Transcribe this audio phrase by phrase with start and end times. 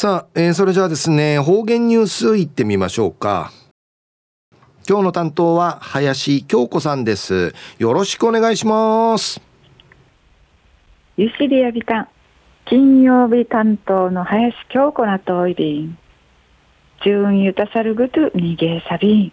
[0.00, 3.52] さあ、えー、それじゃあですね、方言ニュースいってみましょうか。
[4.88, 7.54] 今日の担当は林京子さんです。
[7.78, 9.42] よろしくお願いします。
[11.18, 12.08] ゆしりやびたん。
[12.64, 15.98] 金曜日担当の林京子なといびん。
[17.04, 19.32] 順ゆたさるぐと逃げさびん。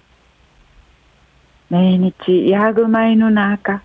[1.70, 3.84] 毎日やぐまいの中、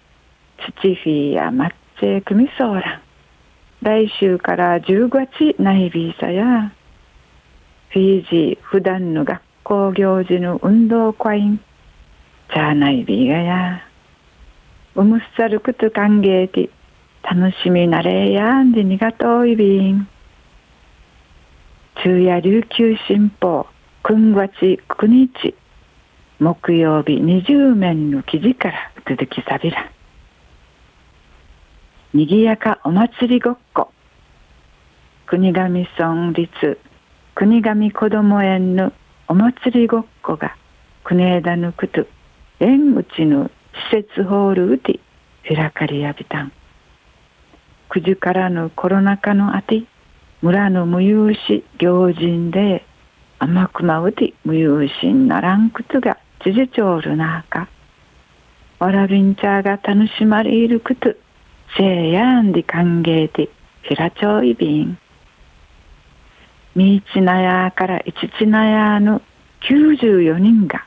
[0.59, 1.71] 土フィやまっ
[2.01, 3.12] ちえくみそうらん。
[3.83, 6.73] 来週から10月ないビーサや、
[7.91, 11.61] フィージー普段の学校行事の運動会員、
[12.53, 13.83] チャーないビーガや、
[14.95, 16.71] うむっさるくと歓迎き、
[17.25, 20.07] 楽しみなれやんでにがといびん。
[21.97, 23.67] 昼夜琉球新報、
[24.05, 25.57] 9月9日、
[26.39, 29.91] 木曜日20面の記事から続きさびら。
[32.15, 33.91] にぎやかお祭りごっこ。
[35.25, 36.79] 国頭村立
[37.35, 38.93] 国頭子ども園の
[39.29, 40.55] お祭りごっこが
[41.05, 42.05] 国枝のくと
[42.61, 43.51] 縁内の
[43.91, 45.01] 施設ホールうて
[45.49, 46.53] 開かりやびたん。
[47.89, 49.83] 九時からのコロナ禍のあて
[50.43, 52.85] 村の無有し行人で
[53.39, 57.71] 甘くまうて無有心ならんくつが知事長るなあか。
[58.81, 61.15] わらびんちゃが楽しまれるくと
[61.77, 63.49] せいやんで歓迎で
[63.83, 64.99] ひらちょいびん。
[66.75, 69.23] みいちなやからいちちなやの
[69.69, 70.87] 94人が、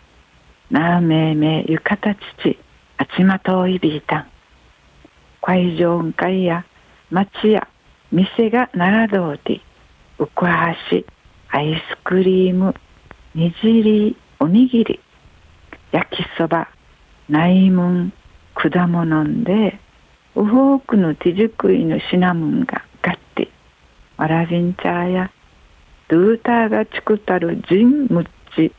[0.69, 2.59] なあめいめゆかたちち、
[2.97, 4.27] あちまといびいたん。
[5.41, 6.65] 会場会や
[7.09, 7.67] 町や
[8.11, 9.61] 店がならどうで、
[10.19, 11.05] うくはし、
[11.49, 12.73] アイスクリーム、
[13.33, 14.99] にじり、おにぎり、
[15.91, 16.67] 焼きそば、
[17.29, 18.13] ないもん、
[18.53, 19.79] 果物んで、
[20.35, 23.49] ウホークの手作りのシナモンがガッテ
[24.17, 25.31] わらびんちゃーや
[26.09, 28.73] ドゥーターが作ったるジンムッチ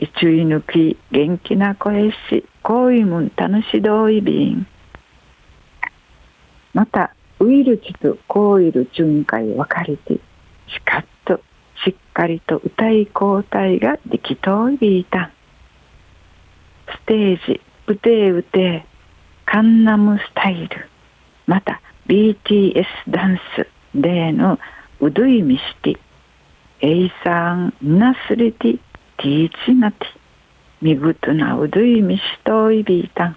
[0.00, 4.66] 一位抜き元気な声し恋もん楽しどいびん
[6.72, 11.40] またウイルチとコイル巡回分かれてしかっと
[11.84, 15.30] しっかりと歌い交代ができといびいた。
[16.88, 18.86] ステージうてうて
[19.44, 20.88] カンナムスタイル。
[21.46, 24.58] また BTS ダンスでの
[25.00, 25.98] うどいみして
[26.80, 28.78] エイサンナスリティ
[29.18, 30.08] ティーチナティ。
[30.82, 33.36] みぐとなうどいみしといびいたん。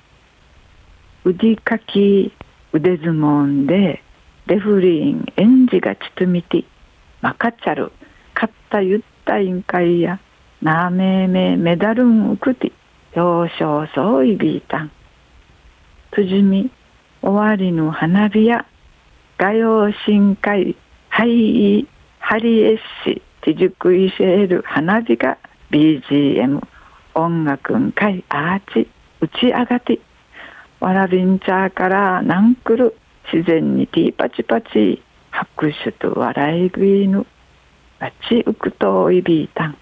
[1.24, 2.34] う di かき
[2.74, 4.04] 腕相撲で
[4.48, 6.66] レフリン演じがちとみて
[7.22, 7.92] まかちゃる
[8.34, 10.20] かったゆったいんかいや
[10.62, 12.72] なめめメダルンうくて
[13.16, 14.92] 表彰そういびいたん。
[16.14, 16.70] つじみ
[17.22, 18.66] 終わりの花火や
[19.38, 20.76] 画用深海
[21.10, 21.88] ハイ
[22.20, 25.38] ハリエッシティジュクイシェール花火が
[25.72, 26.62] BGM
[27.16, 28.90] 音楽んかいアーチ
[29.22, 30.00] 打ち上がって
[30.80, 32.98] わらびんちゃーからなんくる
[33.32, 35.02] 自然にティーパチパチ
[35.32, 37.26] 拍手と笑い食いぬ。
[38.00, 39.78] バチウクといびいたん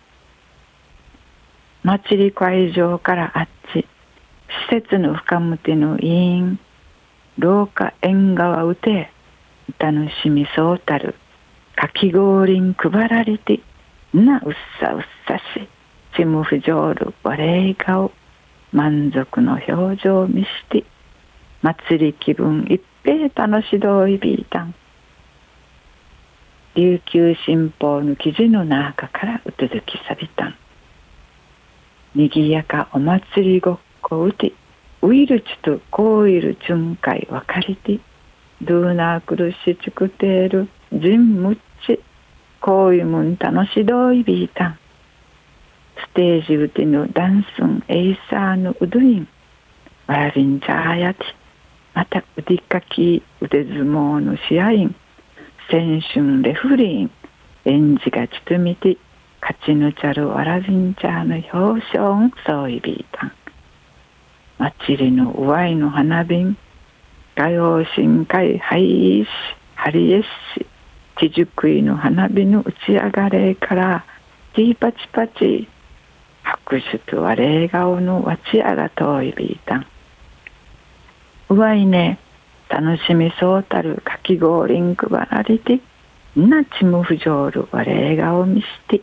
[1.84, 3.86] 祭り会場からあっち。
[4.70, 6.60] 施設の深むての委員
[7.38, 9.12] 廊下縁側うて
[9.80, 11.16] 楽しみそうたる
[11.76, 13.60] かき氷ん配られて
[14.14, 15.68] なうっさうっさし
[16.16, 18.12] ちむふじょうる笑い顔
[18.72, 20.86] 満足の表情見して
[21.62, 24.76] 祭り気分一平楽しどういびいたん。
[26.76, 30.56] 琉球新報の記事の中からうつづきさびたん。
[32.16, 34.54] にぎやかお祭りごっこうて
[35.06, 38.00] ウイルチとコイル巡回分かりて
[38.64, 42.02] ドゥーナークルシチクテールジンムッチ
[42.60, 44.80] コイムン楽しどいビータン。
[45.98, 49.28] ステージウテのダンスンエイサーのウドイン。
[50.08, 51.26] ワラビンチャーヤティ
[51.94, 54.96] またウディカキ腕相撲の試合員。
[55.70, 57.06] 選手レフリー。
[57.06, 57.12] ン
[57.66, 58.98] 演じがちとみて
[59.40, 62.32] 勝ちぬちゃるわらびんちゃーの表彰。
[62.48, 63.32] そういびいたん
[64.58, 66.58] 祭りのうわいの花瓶
[67.36, 69.28] 画用深海灰石
[69.76, 70.24] ハリエッ
[70.58, 70.66] シ
[71.18, 74.06] 地熟いの花火の打ち上がれから
[74.54, 75.68] ティーパチパチ
[76.44, 79.86] 拍手とは笑顔のわちあがといびいたん
[81.50, 82.20] うわいね。
[82.70, 85.82] 楽しみそうたるかき氷んくばられて
[86.36, 89.02] なちむふじょうるわ笑顔見して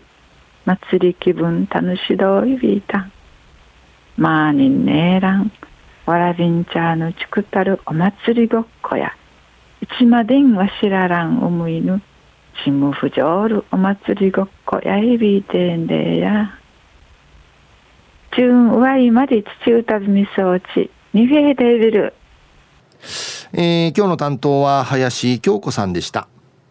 [0.65, 3.13] 祭り気分楽しどいびいたん
[4.17, 5.53] マーニンネーラン
[6.07, 9.13] わらびんちゃーのちくたるお祭りごっこや
[9.81, 12.03] いちまでんわしららんおむいぬ
[12.65, 16.59] チムフジョールお祭りごっこやいびいてんでや。
[18.35, 22.15] チューンワイマリ土歌みそうち、ニフェーデビル。
[23.53, 26.29] えー、今日の担当は林京子さんでした。